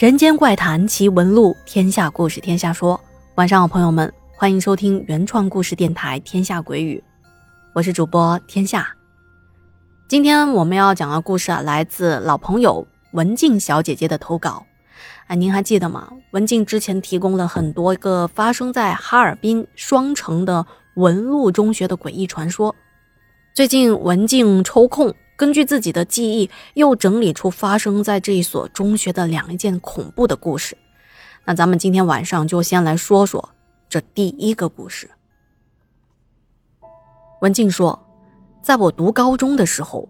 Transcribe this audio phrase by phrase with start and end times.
[0.00, 2.98] 人间怪谈奇闻录，天下故事天下说。
[3.34, 7.04] 晚上好，朋友们，欢迎收听原创故事电台《天下鬼语》，
[7.74, 8.96] 我是主播天下。
[10.08, 14.64] 今天我们要讲的故事啊，来自老朋友文静小姐姐的投稿。
[15.26, 16.08] 哎，您还记得吗？
[16.30, 22.74] 文静之前提供了很多个发生在哈尔滨双城的文路中学的诡异传说。
[23.52, 25.14] 最近文静抽空。
[25.40, 30.76] 根据自己的记忆，又整理出发生在这一所中学的两件恐怖的故事。
[31.46, 33.48] 那咱们今天晚上就先来说说
[33.88, 35.08] 这第一个故事。
[37.40, 37.98] 文静说，
[38.60, 40.06] 在我读高中的时候，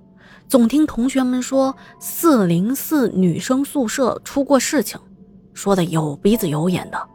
[0.49, 5.01] 总听同学们说四零四女生宿舍出过事情，
[5.55, 7.09] 说的有鼻子有眼的。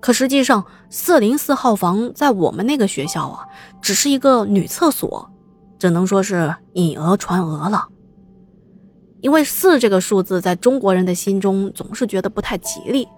[0.00, 3.46] 可实际上，四零四号房在我们那个学校啊，
[3.80, 5.31] 只是一个女厕所。
[5.82, 7.88] 只能说是以讹传讹了，
[9.20, 13.08] 因为四这个数字在中国人的心中总是觉得不太吉利，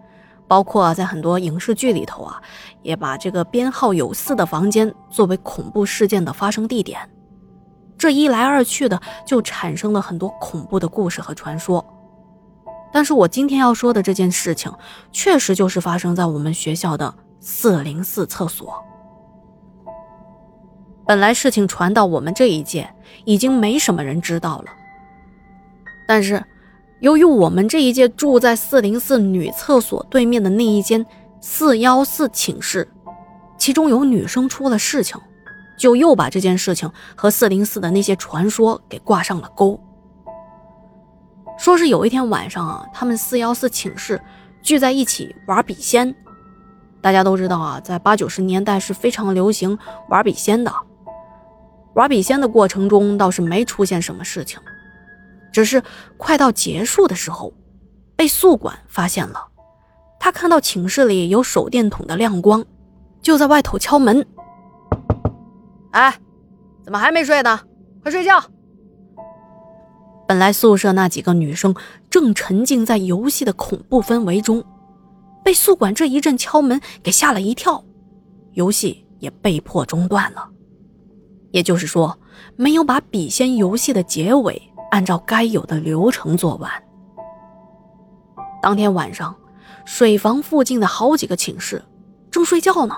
[0.49, 2.41] 包括在很多影视剧里头啊，
[2.81, 6.99] 也把这个编号有四的房间作为恐怖事件的发生地点。
[7.99, 11.85] 这一来二去的，就产生了很多恐怖的故事和传说。
[12.91, 14.73] 但是我今天要说的这件事情，
[15.13, 18.83] 确实就是发生在我们学校的四零四厕所。
[21.07, 22.89] 本来事情传到我们这一届，
[23.25, 24.65] 已经没什么人知道了。
[26.09, 26.43] 但是，
[27.01, 31.05] 由于我们这一届住在四零四女厕所对面的那一间
[31.41, 32.89] 四幺四寝室，
[33.59, 35.21] 其中有女生出了事情，
[35.79, 39.79] 就又把这件事情和四零四的那些传说给挂上了钩。
[41.59, 44.21] 说是有一天晚上啊，他们四幺四寝室
[44.63, 46.15] 聚在一起玩笔仙。
[47.03, 50.73] 大家都知道啊，在八九十年代是非常流行玩笔仙的。
[51.95, 54.59] 玩笔仙的过程中倒是没出现什么事情，
[55.53, 55.83] 只是
[56.17, 57.53] 快到结束的时候，
[58.17, 59.47] 被宿管发现了。
[60.19, 62.65] 他看到寝室里有手电筒的亮光，
[63.21, 64.27] 就在外头敲门
[65.93, 66.19] ：“哎，
[66.83, 67.61] 怎么还没睡呢？
[68.03, 68.43] 快睡觉！”
[70.27, 71.75] 本来宿舍那几个女生
[72.09, 74.65] 正沉浸在游戏的恐怖氛围中，
[75.45, 77.85] 被宿管这一阵敲门给吓了一跳，
[78.53, 80.49] 游戏也被迫中断了。
[81.55, 82.19] 也就是说，
[82.57, 84.61] 没有把笔仙游戏的结尾
[84.91, 86.69] 按照该有的流程做完。
[88.61, 89.33] 当天晚上，
[89.85, 91.81] 水房附近的好几个寝室
[92.29, 92.97] 正睡觉呢，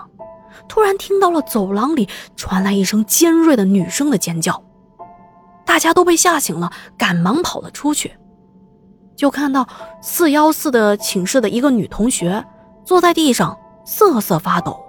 [0.67, 4.63] 突然听到了走廊里传来一声尖锐的女生的尖叫，
[5.67, 8.17] 大家都被吓醒了，赶忙跑了出去，
[9.15, 9.69] 就看到
[10.01, 12.43] 四幺四的寝室的一个女同学
[12.87, 14.83] 坐在地上瑟瑟发抖。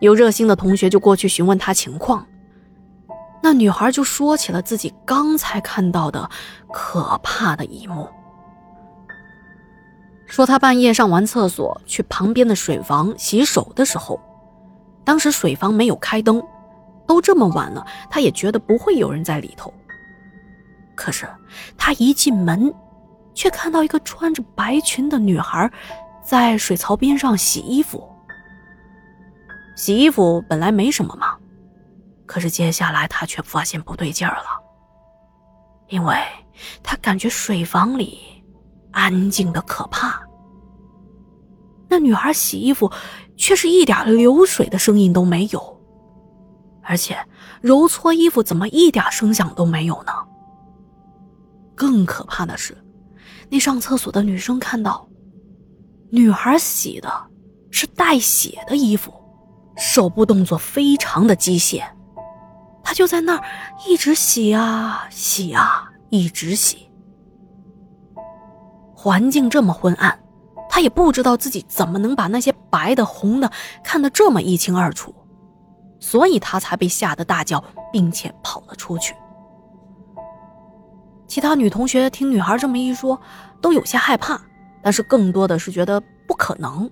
[0.00, 2.26] 有热心的同学就过去询问她情况，
[3.42, 6.28] 那女孩就说起了自己刚才看到的
[6.72, 8.08] 可怕的一幕，
[10.26, 14.20] 说她半夜上完厕所去旁边的水房洗手的时候，
[15.04, 16.42] 当时水房没有开灯，
[17.06, 19.72] 都这么晚了，她也觉得不会有人在里头。
[20.94, 21.26] 可是
[21.78, 22.74] 她一进门，
[23.34, 25.70] 却看到一个穿着白裙的女孩
[26.22, 28.06] 在水槽边上洗衣服。
[29.76, 31.36] 洗衣服本来没什么嘛，
[32.24, 34.46] 可是接下来他却发现不对劲儿了，
[35.88, 36.16] 因为
[36.82, 38.18] 他感觉水房里
[38.90, 40.20] 安静的可怕。
[41.88, 42.90] 那女孩洗衣服
[43.36, 45.80] 却是一点流水的声音都没有，
[46.82, 47.16] 而且
[47.60, 50.12] 揉搓衣服怎么一点声响都没有呢？
[51.74, 52.76] 更可怕的是，
[53.50, 55.06] 那上厕所的女生看到，
[56.10, 57.08] 女孩洗的
[57.70, 59.12] 是带血的衣服。
[59.76, 61.82] 手部动作非常的机械，
[62.82, 63.44] 他就在那儿
[63.86, 66.88] 一直洗啊洗啊，一直洗。
[68.94, 70.18] 环境这么昏暗，
[70.68, 73.50] 他也不知道自己怎么能把那些白的红的
[73.84, 75.14] 看得这么一清二楚，
[76.00, 77.62] 所以他才被吓得大叫，
[77.92, 79.14] 并且跑了出去。
[81.28, 83.20] 其他女同学听女孩这么一说，
[83.60, 84.40] 都有些害怕，
[84.82, 86.90] 但是更多的是觉得不可能。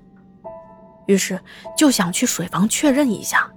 [1.06, 1.40] 于是
[1.76, 3.50] 就想去水房确认一下。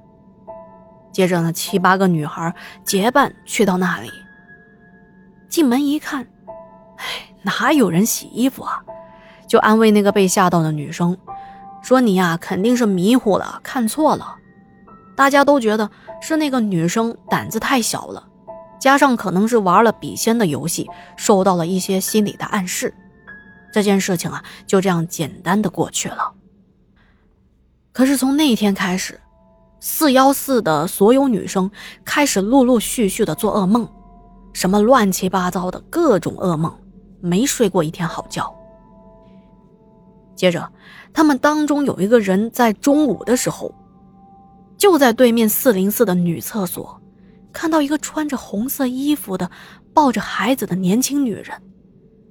[1.11, 2.53] 接着呢，七八个女孩
[2.83, 4.11] 结伴去到那里。
[5.49, 6.27] 进门一看，
[6.97, 7.05] 哎，
[7.41, 8.83] 哪有人洗衣服啊？
[9.47, 11.17] 就安慰那个被吓到的女生，
[11.81, 14.35] 说：“你呀，肯定是迷糊了，看错了。”
[15.15, 15.89] 大家都觉得
[16.21, 18.27] 是那个女生胆子太小了，
[18.79, 22.93] 加上可能是玩了笔仙的游戏，受到了一些心理的暗示。
[23.71, 26.33] 这件事情啊，就这样简单的过去了。
[27.97, 29.19] 可是从那天开始，
[29.79, 31.71] 四幺四的所有女生
[32.05, 33.89] 开始陆陆续续的做噩梦，
[34.53, 36.71] 什么乱七八糟的各种噩梦，
[37.21, 38.55] 没睡过一天好觉。
[40.35, 40.71] 接着，
[41.11, 43.73] 他们当中有一个人在中午的时候，
[44.77, 47.01] 就在对面四零四的女厕所，
[47.51, 49.49] 看到一个穿着红色衣服的、
[49.91, 51.59] 抱着孩子的年轻女人，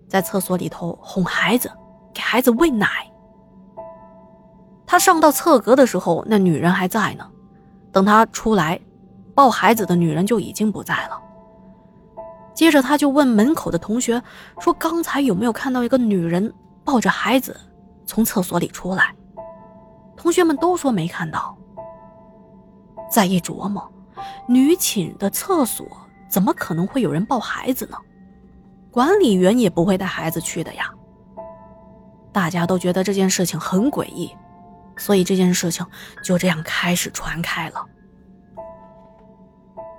[0.08, 1.68] 在厕所里头哄孩子，
[2.14, 2.88] 给孩子喂奶。
[4.86, 7.28] 他上到厕格的时候，那女人还在呢。
[7.92, 8.80] 等他出来，
[9.34, 11.20] 抱孩子的女人就已经不在了。
[12.54, 14.22] 接着，他就问门口的同学
[14.60, 16.52] 说：“刚才有没有看到一个女人
[16.84, 17.54] 抱着孩子？”
[18.06, 19.14] 从厕所里出来，
[20.16, 21.58] 同学们都说没看到。
[23.10, 23.90] 再一琢磨，
[24.46, 25.84] 女寝的厕所
[26.30, 27.96] 怎么可能会有人抱孩子呢？
[28.92, 30.90] 管理员也不会带孩子去的呀。
[32.32, 34.30] 大家都觉得这件事情很诡异，
[34.96, 35.84] 所以这件事情
[36.22, 37.84] 就这样开始传开了。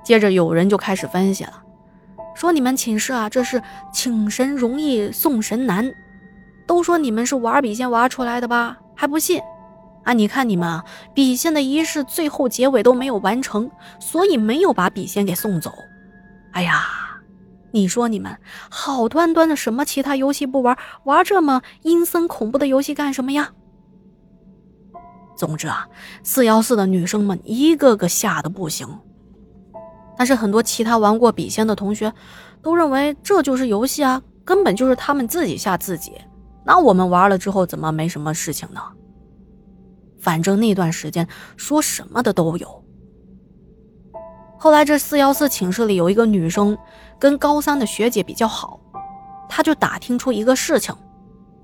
[0.04, 1.62] 接着有人就开始分析了，
[2.34, 3.62] 说你们寝室啊，这是
[3.92, 5.92] 请神容易送神难。
[6.66, 8.78] 都说你们是玩笔仙玩出来的吧？
[8.96, 9.42] 还不信？
[10.04, 10.84] 啊，你看你们啊，
[11.14, 13.70] 笔仙的仪式最后结尾都没有完成，
[14.00, 15.74] 所以没有把笔仙给送走。
[16.52, 16.86] 哎呀，
[17.72, 18.38] 你说你们
[18.70, 23.52] 好端端的什么其他游戏不玩，玩这么阴森恐怖的游戏干什么呀？
[25.38, 25.88] 总之啊，
[26.24, 28.88] 四幺四的女生们一个个吓得不行。
[30.18, 32.12] 但是很多其他玩过笔仙的同学
[32.62, 36.14] 都认为这就是游戏啊，根本就是他们自己吓自己。
[36.66, 38.82] 那我们玩了之后怎么没什么事情呢？
[40.20, 41.26] 反正那段时间
[41.56, 42.84] 说什么的都有。
[44.58, 46.76] 后来这四幺四寝室里有一个女生
[47.20, 48.80] 跟高三的学姐比较好，
[49.48, 50.96] 她就打听出一个事情，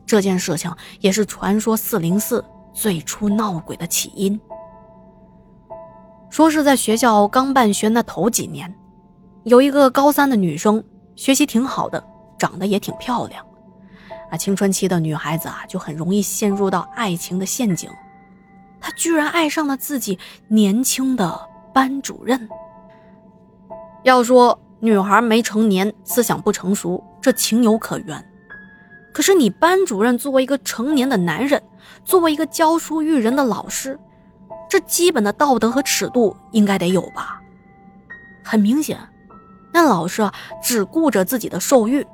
[0.05, 4.39] 这件事情也是传说四零四最初闹鬼的起因。
[6.29, 8.73] 说是在学校刚办学那头几年，
[9.43, 10.83] 有一个高三的女生，
[11.15, 12.03] 学习挺好的，
[12.39, 13.45] 长得也挺漂亮。
[14.31, 17.87] 啊青春期的女孩子啊，就很容易陷入到爱情的陷阱。
[18.81, 20.17] 她居然爱上了自己
[20.47, 21.39] 年轻的
[21.71, 22.49] 班主任。
[24.01, 28.32] 要说女孩没成年，思想不成熟，这情有可原。
[29.13, 31.61] 可是你班主任作为一个成年的男人，
[32.03, 33.97] 作为一个教书育人的老师，
[34.67, 37.39] 这基本的道德和尺度应该得有吧？
[38.43, 38.97] 很明显，
[39.71, 42.05] 那老师啊，只顾着自己的受育。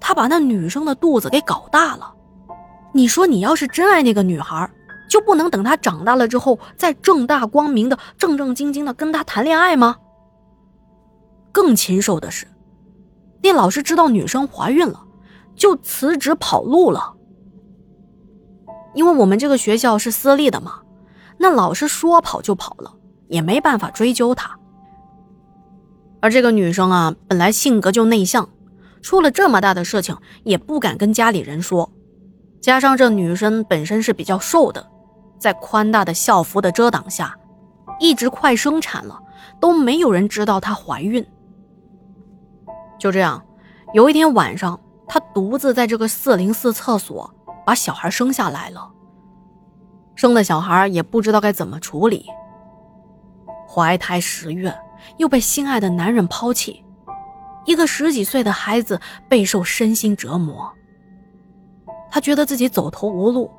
[0.00, 2.12] 他把那女生的肚子给搞大了，
[2.92, 4.68] 你说你要是真爱那个女孩，
[5.08, 9.96] 就不能等她长大了之后再正大光明的、正正经经的跟她谈恋爱吗？
[11.52, 12.48] 更禽兽的是，
[13.42, 15.04] 那老师知道女生怀孕了，
[15.54, 17.14] 就辞职跑路了。
[18.94, 20.80] 因为我们这个学校是私立的嘛，
[21.38, 22.94] 那老师说跑就跑了，
[23.28, 24.58] 也没办法追究他。
[26.20, 28.48] 而这个女生啊，本来性格就内向。
[29.00, 31.90] 出了这么大的事情，也不敢跟家里人说。
[32.60, 34.86] 加上这女生本身是比较瘦的，
[35.40, 37.36] 在宽大的校服的遮挡下，
[37.98, 39.20] 一直快生产了，
[39.58, 41.26] 都没有人知道她怀孕。
[43.00, 43.44] 就这样，
[43.92, 47.32] 有一天晚上，她独自在这个四零四厕所
[47.64, 48.90] 把小孩生下来了。
[50.14, 52.26] 生的小孩也不知道该怎么处理，
[53.68, 54.76] 怀胎十月，
[55.16, 56.84] 又被心爱的男人抛弃。
[57.64, 60.72] 一个十几岁的孩子备受身心折磨，
[62.10, 63.50] 他觉得自己走投无路，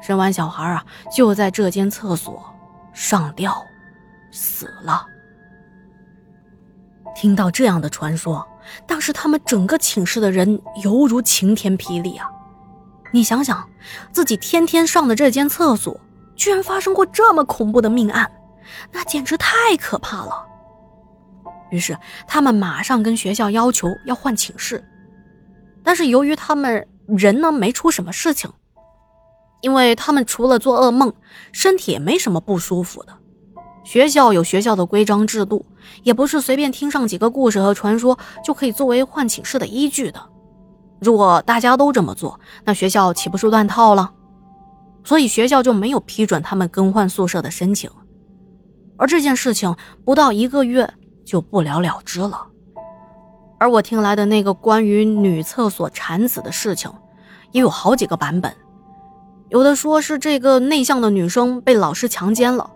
[0.00, 2.42] 生完小孩啊，就在这间厕所
[2.92, 3.62] 上吊
[4.32, 5.06] 死了。
[7.14, 8.46] 听到这样的传说，
[8.86, 12.28] 当时他们整个寝室的人犹如晴天霹雳啊！
[13.12, 13.68] 你想想，
[14.12, 16.00] 自己天天上的这间厕所，
[16.36, 18.30] 居然发生过这么恐怖的命案，
[18.92, 20.46] 那简直太可怕了。
[21.70, 24.84] 于是他们马上跟学校要求要换寝室，
[25.82, 28.52] 但是由于他们人呢没出什么事情，
[29.60, 31.12] 因为他们除了做噩梦，
[31.52, 33.16] 身体也没什么不舒服的。
[33.84, 35.64] 学校有学校的规章制度，
[36.02, 40.20] 也不是随便听上几个故事和传说就可以作为换寝室的依据的。
[41.00, 44.12] 如果大家都这么做，那学校岂不是乱套了？
[45.04, 47.90] 所以学校就没有批准他们更换宿舍的申请。
[48.96, 50.92] 而这件事情不到一个月。
[51.22, 52.44] 就不了了之了。
[53.60, 56.90] 而我听来的那个关于女厕所产子的事情，
[57.52, 58.52] 也有好几个版本。
[59.48, 62.68] 有的说是这个内向的女生被老师强奸了，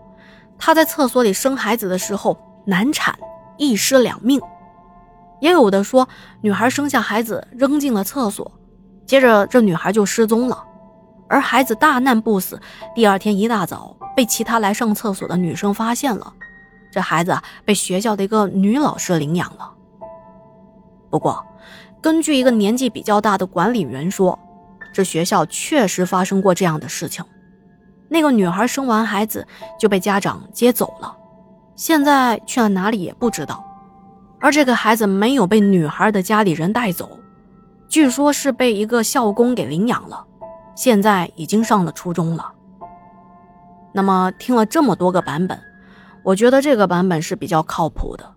[0.57, 3.17] 她在厕所里生孩子的时候难产，
[3.57, 4.39] 一尸两命；
[5.39, 6.07] 也有的说
[6.41, 8.51] 女孩生下孩子扔进了厕所，
[9.05, 10.63] 接着这女孩就失踪了，
[11.27, 12.59] 而孩子大难不死，
[12.95, 16.33] 第二天一大早被其他来上厕所的女生发现了。
[16.91, 19.71] 这孩子被学校的一个女老师领养了。
[21.09, 21.45] 不过，
[22.01, 24.39] 根据一个年纪比较大的管理员说，
[24.93, 27.23] 这学校确实发生过这样的事情。
[28.15, 29.45] 那个女孩生完孩子
[29.77, 31.13] 就被家长接走了，
[31.75, 33.61] 现在去了哪里也不知道。
[34.39, 37.19] 而这个孩子没有被女孩的家里人带走，
[37.89, 40.25] 据说是被一个校工给领养了，
[40.77, 42.53] 现在已经上了初中了。
[43.91, 45.59] 那么听了这么多个版本，
[46.23, 48.35] 我觉得这个版本是比较靠谱的。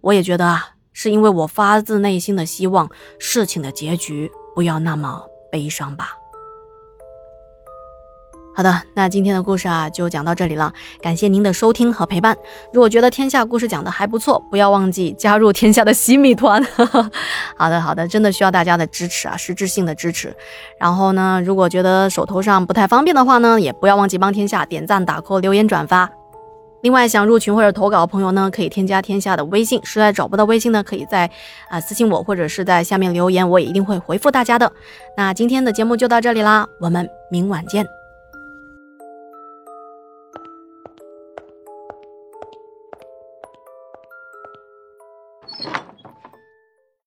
[0.00, 6.12] 我也觉得啊，是因为我发自内心的希望事情的结局不要那么悲伤吧。
[8.54, 12.36] 好的，那今天的故事啊就讲到这里了，感谢您的收听和陪伴。
[12.70, 16.62] 如果觉得天下故事讲的还不错，不要忘记加入天下的洗米团。
[17.56, 20.36] 好的，好的，真的需要大家的支持啊，实质性的支持。
[20.78, 26.10] 然后呢，如果觉得手头上不太方便的话呢，也不要忘记帮天下点赞、打 call、留言、转发。
[26.82, 29.80] 另外，想入群或者投稿的朋友呢，可以添加天下的微信。
[29.82, 31.30] 实在找不到微信呢，可以在
[31.70, 34.70] 啊私信我，或者是在下面留言，我也一定会回复大家的。
[35.16, 38.01] 那今天的节目就到这里啦，我们明晚见。